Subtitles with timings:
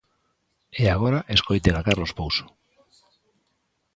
[0.81, 2.45] E agora escoiten a Carlos Pouso.